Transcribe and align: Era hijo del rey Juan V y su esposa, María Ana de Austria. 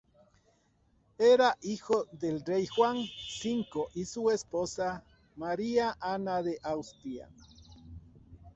Era 1.19 1.55
hijo 1.61 2.07
del 2.11 2.43
rey 2.43 2.65
Juan 2.65 2.97
V 2.97 3.67
y 3.93 4.05
su 4.05 4.31
esposa, 4.31 5.03
María 5.35 5.95
Ana 5.99 6.41
de 6.41 6.57
Austria. 6.63 7.29